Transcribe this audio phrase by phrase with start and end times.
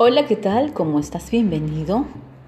[0.00, 0.72] Hola, ¿qué tal?
[0.74, 1.28] ¿Cómo estás?
[1.32, 2.04] Bienvenido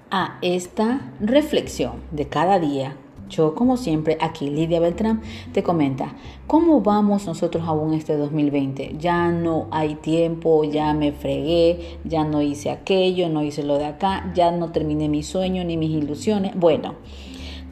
[0.09, 2.95] a esta reflexión de cada día.
[3.29, 6.15] Yo, como siempre, aquí Lidia Beltrán te comenta,
[6.47, 8.95] ¿cómo vamos nosotros aún este 2020?
[8.99, 13.83] Ya no hay tiempo, ya me fregué, ya no hice aquello, no hice lo de
[13.83, 16.53] acá, ya no terminé mi sueño ni mis ilusiones.
[16.55, 16.95] Bueno,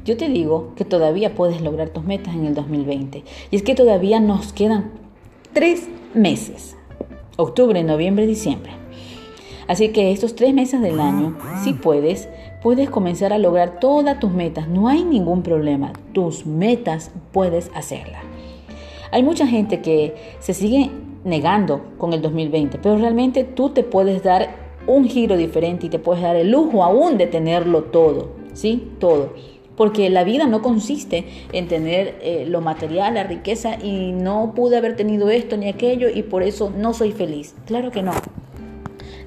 [0.04, 3.24] yo te digo que todavía puedes lograr tus metas en el 2020.
[3.50, 4.92] Y es que todavía nos quedan
[5.54, 6.76] tres meses,
[7.38, 8.74] octubre, noviembre, diciembre.
[9.70, 12.28] Así que estos tres meses del año, si puedes,
[12.64, 14.68] puedes comenzar a lograr todas tus metas.
[14.68, 15.94] No hay ningún problema.
[16.12, 18.24] Tus metas puedes hacerlas.
[19.12, 20.90] Hay mucha gente que se sigue
[21.24, 24.56] negando con el 2020, pero realmente tú te puedes dar
[24.88, 28.92] un giro diferente y te puedes dar el lujo aún de tenerlo todo, ¿sí?
[28.98, 29.36] Todo.
[29.76, 34.78] Porque la vida no consiste en tener eh, lo material, la riqueza y no pude
[34.78, 37.54] haber tenido esto ni aquello y por eso no soy feliz.
[37.68, 38.14] Claro que no.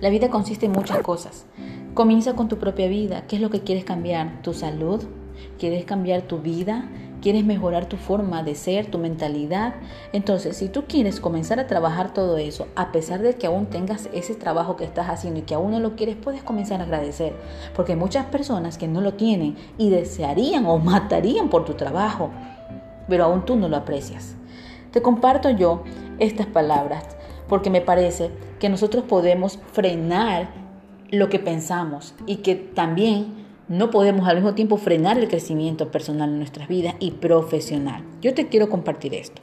[0.03, 1.47] La vida consiste en muchas cosas.
[1.95, 3.23] Comienza con tu propia vida.
[3.29, 4.43] ¿Qué es lo que quieres cambiar?
[4.43, 5.01] ¿Tu salud?
[5.61, 6.89] ¿Quieres cambiar tu vida?
[7.21, 9.75] ¿Quieres mejorar tu forma de ser, tu mentalidad?
[10.13, 14.09] Entonces, si tú quieres comenzar a trabajar todo eso, a pesar de que aún tengas
[14.13, 17.37] ese trabajo que estás haciendo y que aún no lo quieres, puedes comenzar a agradecer.
[17.77, 22.31] Porque muchas personas que no lo tienen y desearían o matarían por tu trabajo,
[23.09, 24.35] pero aún tú no lo aprecias.
[24.91, 25.85] Te comparto yo
[26.19, 27.05] estas palabras
[27.53, 30.49] porque me parece que nosotros podemos frenar
[31.11, 33.27] lo que pensamos y que también
[33.69, 38.05] no podemos al mismo tiempo frenar el crecimiento personal en nuestras vidas y profesional.
[38.23, 39.43] Yo te quiero compartir esto.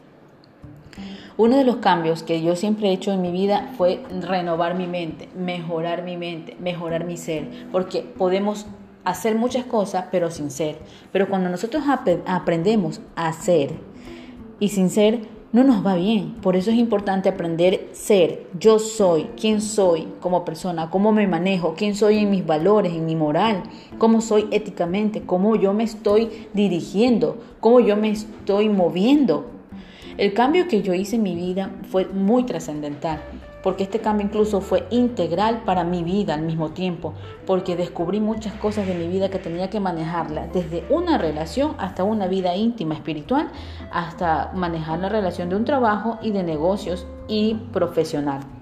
[1.37, 4.87] Uno de los cambios que yo siempre he hecho en mi vida fue renovar mi
[4.87, 8.65] mente, mejorar mi mente, mejorar mi ser, porque podemos
[9.03, 10.79] hacer muchas cosas pero sin ser.
[11.11, 11.83] Pero cuando nosotros
[12.25, 13.69] aprendemos a ser
[14.59, 16.35] y sin ser, no nos va bien.
[16.41, 21.73] Por eso es importante aprender ser, yo soy, quién soy como persona, cómo me manejo,
[21.75, 23.63] quién soy en mis valores, en mi moral,
[23.97, 29.45] cómo soy éticamente, cómo yo me estoy dirigiendo, cómo yo me estoy moviendo.
[30.17, 33.21] El cambio que yo hice en mi vida fue muy trascendental
[33.63, 37.13] porque este cambio incluso fue integral para mi vida al mismo tiempo,
[37.45, 42.03] porque descubrí muchas cosas de mi vida que tenía que manejarla, desde una relación hasta
[42.03, 43.49] una vida íntima espiritual,
[43.91, 48.58] hasta manejar la relación de un trabajo y de negocios y profesional.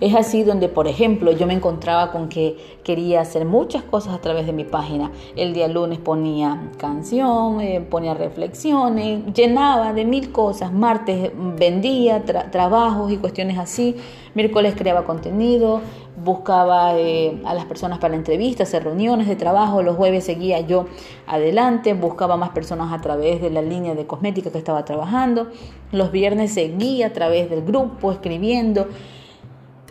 [0.00, 4.18] Es así donde, por ejemplo, yo me encontraba con que quería hacer muchas cosas a
[4.18, 5.10] través de mi página.
[5.36, 10.72] El día lunes ponía canción, eh, ponía reflexiones, llenaba de mil cosas.
[10.72, 13.96] Martes vendía trabajos y cuestiones así.
[14.34, 15.80] Miércoles creaba contenido,
[16.22, 19.82] buscaba eh, a las personas para entrevistas, hacer reuniones de trabajo.
[19.82, 20.86] Los jueves seguía yo
[21.26, 25.48] adelante, buscaba más personas a través de la línea de cosmética que estaba trabajando.
[25.90, 28.88] Los viernes seguía a través del grupo, escribiendo.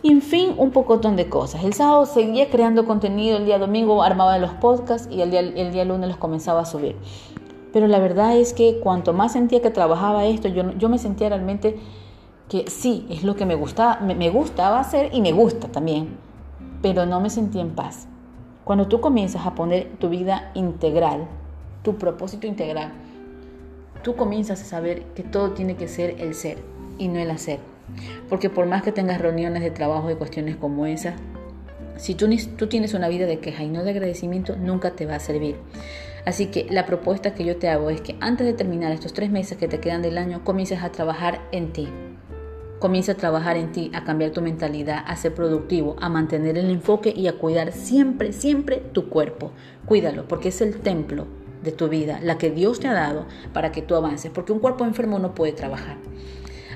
[0.06, 1.64] Y en fin, un pocotón de cosas.
[1.64, 5.72] El sábado seguía creando contenido, el día domingo armaba los podcasts y el día, el
[5.72, 6.94] día lunes los comenzaba a subir.
[7.72, 11.28] Pero la verdad es que cuanto más sentía que trabajaba esto, yo, yo me sentía
[11.30, 11.80] realmente
[12.48, 16.16] que sí, es lo que me gustaba, me, me gustaba hacer y me gusta también,
[16.82, 18.06] pero no me sentía en paz.
[18.62, 21.26] Cuando tú comienzas a poner tu vida integral,
[21.82, 22.92] tu propósito integral,
[24.04, 26.58] tú comienzas a saber que todo tiene que ser el ser
[26.96, 27.58] y no el hacer.
[28.28, 31.14] Porque por más que tengas reuniones de trabajo y cuestiones como esas,
[31.96, 35.16] si tú, tú tienes una vida de queja y no de agradecimiento, nunca te va
[35.16, 35.56] a servir.
[36.26, 39.30] Así que la propuesta que yo te hago es que antes de terminar estos tres
[39.30, 41.88] meses que te quedan del año, comiences a trabajar en ti.
[42.80, 46.68] Comienza a trabajar en ti, a cambiar tu mentalidad, a ser productivo, a mantener el
[46.68, 49.52] enfoque y a cuidar siempre, siempre tu cuerpo.
[49.86, 51.26] Cuídalo, porque es el templo
[51.62, 54.58] de tu vida, la que Dios te ha dado para que tú avances, porque un
[54.58, 55.96] cuerpo enfermo no puede trabajar.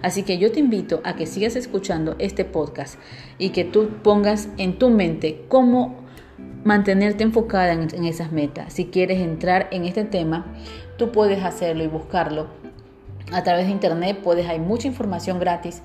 [0.02, 2.98] Así que yo te invito a que sigas escuchando este podcast
[3.38, 6.00] y que tú pongas en tu mente cómo
[6.64, 8.72] mantenerte enfocada en, esas metas.
[8.72, 10.46] Si quieres entrar en este tema,
[10.96, 12.48] tú puedes hacerlo y buscarlo
[13.32, 15.82] a través de internet puedes hay mucha información gratis.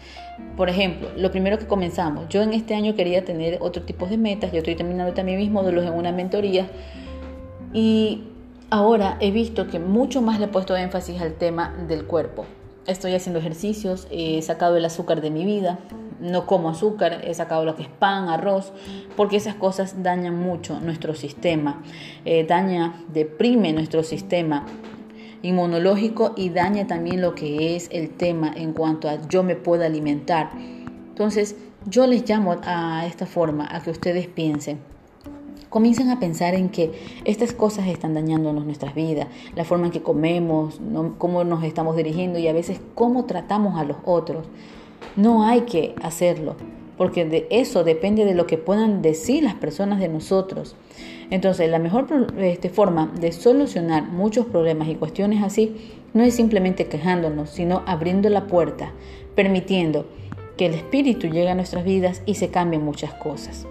[0.58, 4.18] Por ejemplo, lo primero que comenzamos, yo en este año quería tener otro tipo de
[4.18, 6.68] metas, yo estoy terminando también mis módulos en una mentoría
[7.72, 8.24] y
[8.70, 12.46] ahora he visto que mucho más le he puesto énfasis al tema del cuerpo
[12.88, 15.80] estoy haciendo ejercicios, he sacado el azúcar de mi vida,
[16.20, 18.72] no como azúcar, he sacado lo que es pan, arroz,
[19.16, 21.84] porque esas cosas dañan mucho nuestro sistema,
[22.26, 24.66] eh, daña, deprime nuestro sistema
[25.42, 29.84] inmunológico y daña también lo que es el tema en cuanto a yo me puedo
[29.84, 30.52] alimentar.
[30.56, 31.56] Entonces,
[31.86, 34.80] yo les llamo a esta forma, a que ustedes piensen
[35.76, 36.94] comiencen a pensar en que
[37.26, 39.28] estas cosas están dañándonos nuestras vidas,
[39.58, 40.80] la forma en que comemos,
[41.18, 44.46] cómo nos estamos dirigiendo y a veces cómo tratamos a los otros.
[45.18, 46.56] No hay que hacerlo.
[46.98, 50.78] porque de eso depende de lo que puedan decir las personas de nosotros.
[51.30, 52.08] Entonces, la mejor
[52.38, 55.76] este, forma de solucionar muchos problemas y cuestiones así
[56.14, 58.94] no es simplemente quejándonos, sino abriendo la puerta,
[59.36, 60.06] permitiendo
[60.56, 63.68] que el Espíritu llegue a nuestras vidas y se cambien muchas cosas.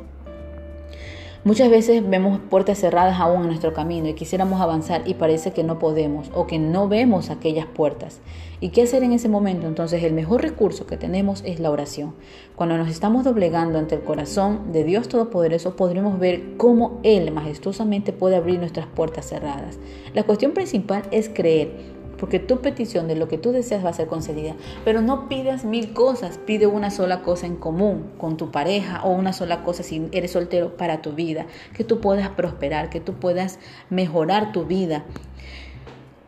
[1.45, 5.63] Muchas veces vemos puertas cerradas aún en nuestro camino y quisiéramos avanzar y parece que
[5.63, 8.23] no podemos o que no vemos aquellas puertas.
[8.61, 9.67] ¿Y qué hacer en ese momento?
[9.67, 12.15] Entonces el mejor recurso que tenemos es la oración.
[12.57, 18.15] Cuando nos estamos doblegando ante el corazón de Dios Todopoderoso podremos ver cómo Él majestuosamente
[18.15, 19.79] puede abrir nuestras puertas cerradas.
[20.15, 23.93] La cuestión principal es creer porque tu petición de lo que tú deseas va a
[23.93, 24.57] ser concedida.
[24.83, 29.11] Pero no pidas mil cosas, pide una sola cosa en común con tu pareja o
[29.11, 31.45] una sola cosa si eres soltero para tu vida,
[31.77, 33.59] que tú puedas prosperar, que tú puedas
[33.91, 35.05] mejorar tu vida.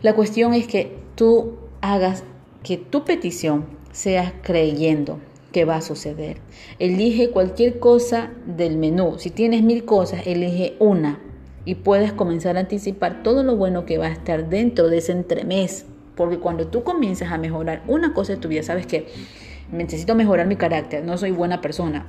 [0.02, 2.24] La cuestión es que tú hagas
[2.62, 5.18] que tu petición sea creyendo
[5.50, 6.42] que va a suceder.
[6.78, 9.14] Elige cualquier cosa del menú.
[9.16, 11.20] Si tienes mil cosas, elige una
[11.66, 15.12] y puedes comenzar a anticipar todo lo bueno que va a estar dentro de ese
[15.12, 15.84] entremés.
[16.14, 19.08] Porque cuando tú comienzas a mejorar una cosa de tu vida, sabes que
[19.70, 22.06] necesito mejorar mi carácter, no soy buena persona,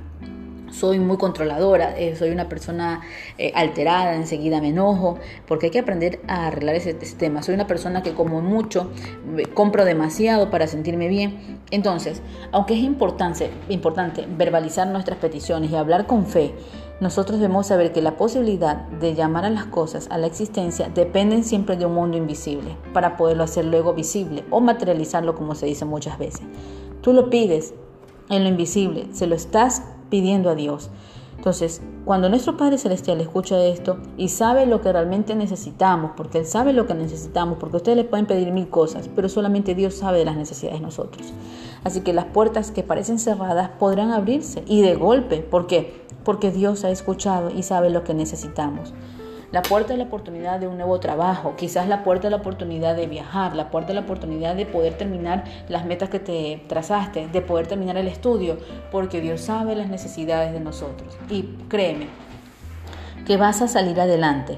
[0.72, 3.02] soy muy controladora, eh, soy una persona
[3.38, 5.18] eh, alterada, enseguida me enojo,
[5.48, 7.42] porque hay que aprender a arreglar ese, tema.
[7.42, 8.92] Soy una persona que como mucho
[9.54, 11.60] compro demasiado para sentirme bien.
[11.72, 12.22] Entonces,
[12.52, 16.54] aunque es importante, importante verbalizar nuestras peticiones y hablar con fe,
[17.00, 21.44] nosotros debemos saber que la posibilidad de llamar a las cosas a la existencia dependen
[21.44, 25.86] siempre de un mundo invisible para poderlo hacer luego visible o materializarlo como se dice
[25.86, 26.42] muchas veces.
[27.02, 27.76] Tú lo pides
[28.30, 30.90] en lo invisible, se lo estás pidiendo a Dios.
[31.38, 36.46] Entonces, cuando nuestro Padre Celestial escucha esto y sabe lo que realmente necesitamos, porque Él
[36.46, 40.20] sabe lo que necesitamos, porque ustedes le pueden pedir mil cosas, pero solamente Dios sabe
[40.20, 41.34] de las necesidades de nosotros.
[41.84, 45.38] Así que las puertas que parecen cerradas podrán abrirse y de golpe.
[45.38, 46.02] ¿Por qué?
[46.24, 48.94] Porque Dios ha escuchado y sabe lo que necesitamos.
[49.52, 52.98] La puerta de la oportunidad de un nuevo trabajo, quizás la puerta de la oportunidad
[52.98, 57.30] de viajar, la puerta de la oportunidad de poder terminar las metas que te trazaste,
[57.30, 58.58] de poder terminar el estudio,
[58.92, 61.18] porque Dios sabe las necesidades de nosotros.
[61.30, 62.08] Y créeme,
[63.26, 64.58] que vas a salir adelante.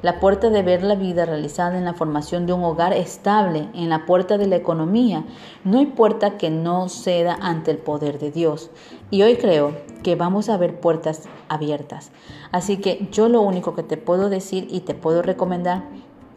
[0.00, 3.88] La puerta de ver la vida realizada en la formación de un hogar estable, en
[3.88, 5.24] la puerta de la economía.
[5.64, 8.70] No hay puerta que no ceda ante el poder de Dios.
[9.10, 9.74] Y hoy creo
[10.04, 12.12] que vamos a ver puertas abiertas.
[12.52, 15.82] Así que yo lo único que te puedo decir y te puedo recomendar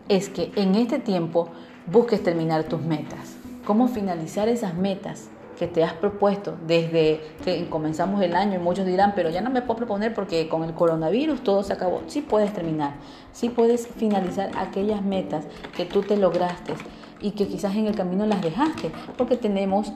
[0.09, 1.49] es que en este tiempo
[1.85, 3.37] busques terminar tus metas.
[3.63, 5.29] ¿Cómo finalizar esas metas?
[5.61, 9.51] Que te has propuesto desde que comenzamos el año y muchos dirán, pero ya no
[9.51, 12.01] me puedo proponer porque con el coronavirus todo se acabó.
[12.07, 12.95] Sí puedes terminar,
[13.31, 15.45] sí puedes finalizar aquellas metas
[15.77, 16.73] que tú te lograste
[17.21, 19.93] y que quizás en el camino las dejaste, porque tenemos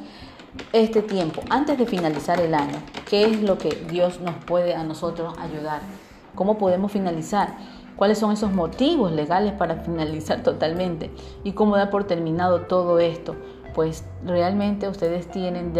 [0.72, 2.78] este tiempo antes de finalizar el año.
[3.10, 5.80] ¿Qué es lo que Dios nos puede a nosotros ayudar?
[6.36, 7.58] ¿Cómo podemos finalizar?
[7.96, 11.10] ¿Cuáles son esos motivos legales para finalizar totalmente?
[11.44, 13.36] ¿Y cómo dar por terminado todo esto?
[13.76, 15.74] Pues realmente ustedes tienen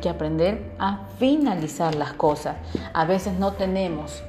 [0.00, 2.56] que aprender a finalizar las cosas.
[2.94, 4.22] A veces no tenemos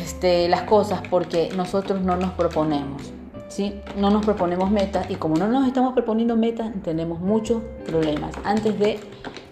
[0.00, 3.12] este, las cosas porque nosotros no nos proponemos.
[3.48, 3.80] ¿sí?
[3.96, 8.34] No nos proponemos metas y como no nos estamos proponiendo metas, tenemos muchos problemas.
[8.44, 8.98] Antes de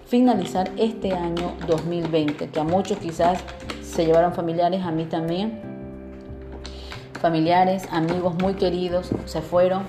[0.06, 3.38] finalizar este año 2020, que a muchos quizás
[3.82, 5.60] se llevaron familiares, a mí también,
[7.20, 9.84] familiares, amigos muy queridos, se fueron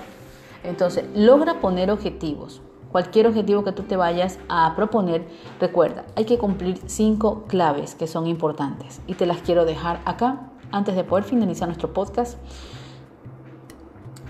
[0.63, 2.61] entonces, logra poner objetivos.
[2.91, 5.25] Cualquier objetivo que tú te vayas a proponer,
[5.59, 10.51] recuerda, hay que cumplir cinco claves que son importantes y te las quiero dejar acá
[10.71, 12.37] antes de poder finalizar nuestro podcast.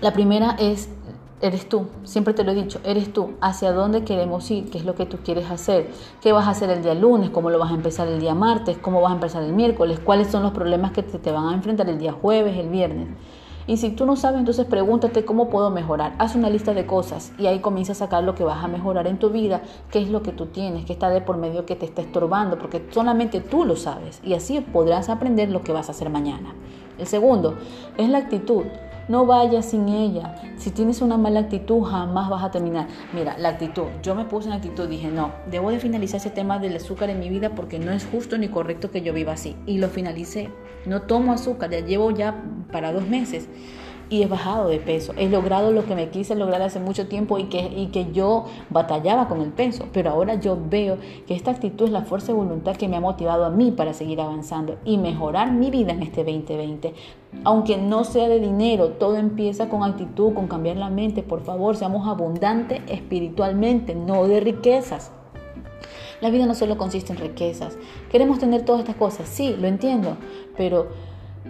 [0.00, 0.90] La primera es,
[1.40, 4.84] eres tú, siempre te lo he dicho, eres tú, hacia dónde queremos ir, qué es
[4.84, 7.72] lo que tú quieres hacer, qué vas a hacer el día lunes, cómo lo vas
[7.72, 10.92] a empezar el día martes, cómo vas a empezar el miércoles, cuáles son los problemas
[10.92, 13.08] que te, te van a enfrentar el día jueves, el viernes.
[13.66, 16.14] Y si tú no sabes, entonces pregúntate cómo puedo mejorar.
[16.18, 19.06] Haz una lista de cosas y ahí comienza a sacar lo que vas a mejorar
[19.06, 21.76] en tu vida, qué es lo que tú tienes, qué está de por medio que
[21.76, 25.88] te está estorbando, porque solamente tú lo sabes y así podrás aprender lo que vas
[25.88, 26.54] a hacer mañana.
[26.98, 27.56] El segundo
[27.96, 28.64] es la actitud.
[29.12, 30.36] No vayas sin ella.
[30.56, 32.88] Si tienes una mala actitud, jamás vas a terminar.
[33.12, 33.88] Mira, la actitud.
[34.02, 37.20] Yo me puse en actitud, dije, no, debo de finalizar ese tema del azúcar en
[37.20, 39.54] mi vida porque no es justo ni correcto que yo viva así.
[39.66, 40.48] Y lo finalicé.
[40.86, 42.42] No tomo azúcar, ya llevo ya
[42.72, 43.50] para dos meses
[44.12, 45.14] y he bajado de peso.
[45.16, 48.44] He logrado lo que me quise lograr hace mucho tiempo y que, y que yo
[48.68, 49.86] batallaba con el peso.
[49.90, 53.00] Pero ahora yo veo que esta actitud es la fuerza de voluntad que me ha
[53.00, 56.92] motivado a mí para seguir avanzando y mejorar mi vida en este 2020.
[57.44, 61.22] Aunque no sea de dinero, todo empieza con actitud, con cambiar la mente.
[61.22, 65.10] Por favor, seamos abundantes espiritualmente, no de riquezas.
[66.20, 67.78] La vida no solo consiste en riquezas.
[68.10, 70.18] Queremos tener todas estas cosas, sí, lo entiendo,
[70.54, 70.88] pero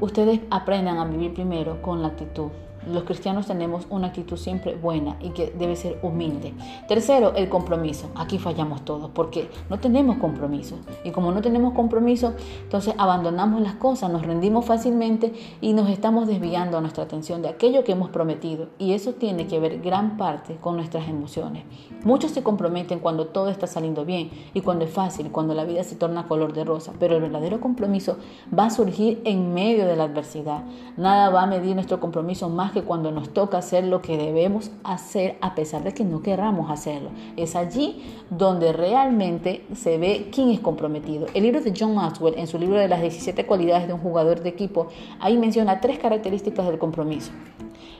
[0.00, 2.50] ustedes aprendan a vivir primero con la actitud
[2.86, 6.54] los cristianos tenemos una actitud siempre buena y que debe ser humilde.
[6.88, 8.10] Tercero, el compromiso.
[8.14, 10.76] Aquí fallamos todos porque no tenemos compromiso.
[11.04, 16.26] Y como no tenemos compromiso, entonces abandonamos las cosas, nos rendimos fácilmente y nos estamos
[16.26, 18.68] desviando nuestra atención de aquello que hemos prometido.
[18.78, 21.64] Y eso tiene que ver gran parte con nuestras emociones.
[22.04, 25.84] Muchos se comprometen cuando todo está saliendo bien y cuando es fácil, cuando la vida
[25.84, 26.92] se torna color de rosa.
[26.98, 28.16] Pero el verdadero compromiso
[28.56, 30.64] va a surgir en medio de la adversidad.
[30.96, 34.70] Nada va a medir nuestro compromiso más que cuando nos toca hacer lo que debemos
[34.84, 37.10] hacer a pesar de que no querramos hacerlo.
[37.36, 41.26] Es allí donde realmente se ve quién es comprometido.
[41.34, 44.42] El libro de John Maxwell, en su libro de las 17 cualidades de un jugador
[44.42, 44.88] de equipo,
[45.20, 47.32] ahí menciona tres características del compromiso.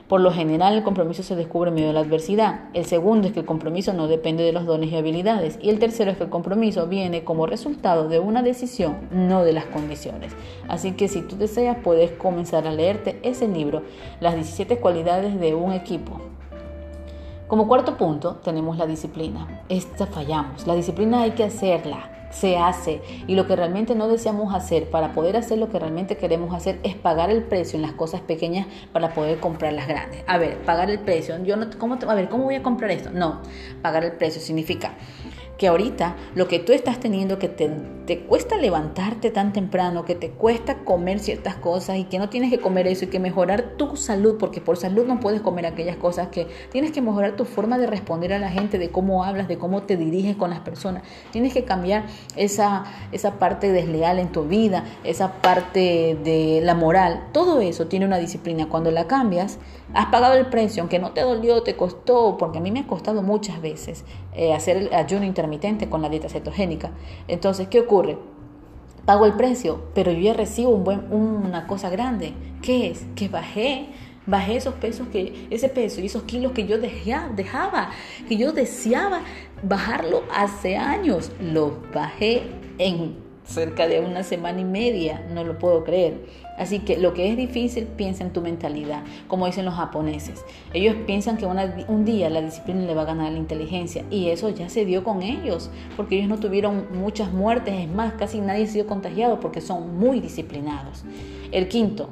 [0.07, 2.69] Por lo general, el compromiso se descubre en medio de la adversidad.
[2.73, 5.57] El segundo es que el compromiso no depende de los dones y habilidades.
[5.61, 9.53] Y el tercero es que el compromiso viene como resultado de una decisión, no de
[9.53, 10.33] las condiciones.
[10.67, 13.83] Así que si tú deseas, puedes comenzar a leerte ese libro,
[14.19, 16.19] Las 17 cualidades de un equipo.
[17.53, 19.61] Como cuarto punto, tenemos la disciplina.
[19.69, 20.65] Esta fallamos.
[20.65, 25.13] La disciplina hay que hacerla se hace y lo que realmente no deseamos hacer para
[25.13, 28.65] poder hacer lo que realmente queremos hacer es pagar el precio en las cosas pequeñas
[28.91, 30.23] para poder comprar las grandes.
[30.25, 31.37] A ver, pagar el precio.
[31.43, 33.11] Yo no, ¿cómo, a ver, ¿cómo voy a comprar esto?
[33.11, 33.41] No,
[33.83, 34.93] pagar el precio significa
[35.57, 37.69] que ahorita lo que tú estás teniendo, que te,
[38.05, 42.49] te, cuesta levantarte tan temprano, que te cuesta comer ciertas cosas y que no tienes
[42.49, 45.95] que comer eso y que mejorar tu salud, porque por salud no puedes comer aquellas
[45.97, 49.47] cosas, que tienes que mejorar tu forma de responder a la gente, de cómo hablas,
[49.47, 51.03] de cómo te diriges con las personas.
[51.31, 52.05] Tienes que cambiar
[52.35, 57.27] esa, esa parte desleal en tu vida, esa parte de la moral.
[57.31, 58.67] Todo eso tiene una disciplina.
[58.69, 59.59] Cuando la cambias,
[59.93, 62.87] has pagado el precio, aunque no te dolió, te costó, porque a mí me ha
[62.87, 64.03] costado muchas veces
[64.35, 66.91] eh, hacer el ayuno intermitente con la dieta cetogénica.
[67.27, 68.17] Entonces, ¿qué ocurre?
[69.05, 72.33] Pago el precio, pero yo ya recibo un buen, una cosa grande.
[72.61, 73.05] ¿Qué es?
[73.15, 73.87] Que bajé
[74.25, 77.91] bajé esos pesos que ese peso y esos kilos que yo dejaba,
[78.27, 79.21] que yo deseaba
[79.61, 82.43] bajarlo hace años, los bajé
[82.77, 86.25] en cerca de una semana y media, no lo puedo creer.
[86.57, 90.43] Así que lo que es difícil, piensa en tu mentalidad, como dicen los japoneses.
[90.73, 94.49] Ellos piensan que un día la disciplina le va a ganar la inteligencia y eso
[94.49, 98.65] ya se dio con ellos, porque ellos no tuvieron muchas muertes, es más, casi nadie
[98.65, 101.03] ha sido contagiado porque son muy disciplinados.
[101.51, 102.09] El quinto,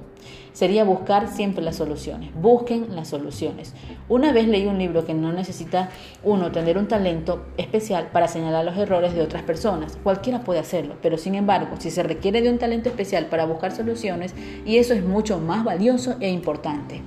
[0.53, 2.29] sería buscar siempre las soluciones.
[2.35, 3.73] Busquen las soluciones.
[4.09, 5.89] Una vez leí un libro que no necesita
[6.23, 9.97] uno tener un talento especial para señalar los errores de otras personas.
[10.03, 13.71] Cualquiera puede hacerlo, pero sin embargo, si se requiere de un talento especial para buscar
[13.71, 14.30] soluciones,
[14.65, 17.01] y eso es mucho más valioso e importante.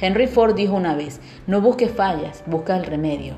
[0.00, 3.34] Henry Ford dijo una vez, no busques fallas, busca el remedio.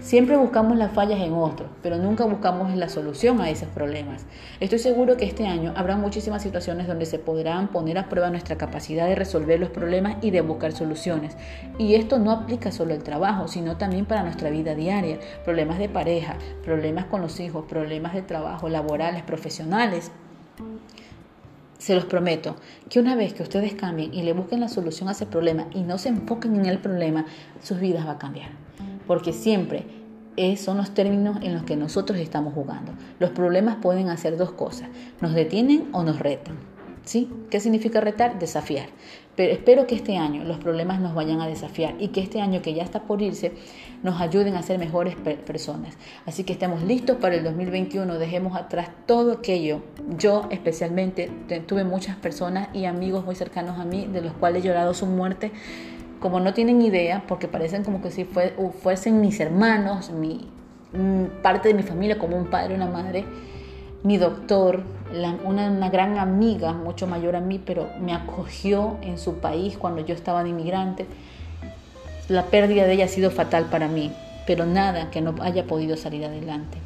[0.00, 4.24] Siempre buscamos las fallas en otros, pero nunca buscamos la solución a esos problemas.
[4.58, 8.56] Estoy seguro que este año habrá muchísimas situaciones donde se podrán poner a prueba nuestra
[8.56, 11.36] capacidad de resolver los problemas y de buscar soluciones.
[11.78, 15.18] Y esto no aplica solo al trabajo, sino también para nuestra vida diaria.
[15.44, 20.10] Problemas de pareja, problemas con los hijos, problemas de trabajo, laborales, profesionales.
[21.78, 22.56] Se los prometo
[22.90, 25.82] que una vez que ustedes cambien y le busquen la solución a ese problema y
[25.82, 27.26] no se enfoquen en el problema,
[27.62, 28.50] sus vidas va a cambiar.
[29.06, 29.86] Porque siempre
[30.56, 32.92] son los términos en los que nosotros estamos jugando.
[33.18, 34.88] Los problemas pueden hacer dos cosas,
[35.20, 36.56] nos detienen o nos retan.
[37.08, 37.30] ¿Sí?
[37.48, 38.38] ¿Qué significa retar?
[38.38, 38.90] Desafiar.
[39.34, 42.60] Pero espero que este año los problemas nos vayan a desafiar y que este año
[42.60, 43.52] que ya está por irse
[44.02, 45.96] nos ayuden a ser mejores personas.
[46.26, 49.80] Así que estemos listos para el 2021, dejemos atrás todo aquello.
[50.18, 51.30] Yo especialmente
[51.66, 55.06] tuve muchas personas y amigos muy cercanos a mí de los cuales he llorado su
[55.06, 55.50] muerte
[56.20, 58.26] como no tienen idea, porque parecen como que si
[58.82, 60.46] fuesen mis hermanos, mi,
[60.92, 63.24] mm, parte de mi familia, como un padre, una madre,
[64.02, 64.82] mi doctor,
[65.44, 70.04] una, una, gran amiga, mucho mayor a mí, pero me acogió en su país cuando
[70.04, 71.06] yo estaba de inmigrante.
[72.28, 74.12] La pérdida de ella ha sido fatal para mí,
[74.46, 76.78] pero nada que no haya podido salir adelante.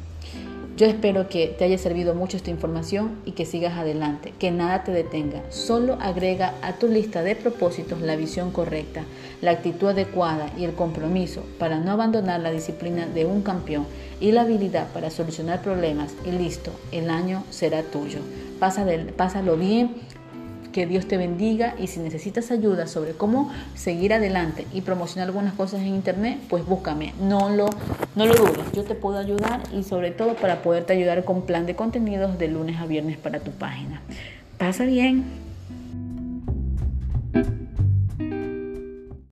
[0.75, 4.83] Yo espero que te haya servido mucho esta información y que sigas adelante, que nada
[4.83, 5.43] te detenga.
[5.51, 9.03] Solo agrega a tu lista de propósitos la visión correcta,
[9.43, 13.85] la actitud adecuada y el compromiso para no abandonar la disciplina de un campeón
[14.19, 18.19] y la habilidad para solucionar problemas y listo, el año será tuyo.
[18.59, 19.91] Pásalo bien
[20.73, 25.53] que Dios te bendiga y si necesitas ayuda sobre cómo seguir adelante y promocionar algunas
[25.53, 27.13] cosas en internet, pues búscame.
[27.21, 27.69] No lo,
[28.15, 28.71] no lo dudes.
[28.73, 32.47] Yo te puedo ayudar y sobre todo para poderte ayudar con plan de contenidos de
[32.47, 34.01] lunes a viernes para tu página.
[34.57, 35.23] Pasa bien.